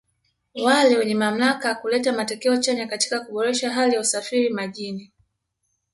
[0.55, 5.11] wale wenye mamlaka ya kuleta matokeo chanya katika kuboresha hali ya usafiri majini